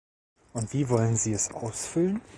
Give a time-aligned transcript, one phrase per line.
[0.53, 2.21] Und wie wollen Sie es ausfüllen?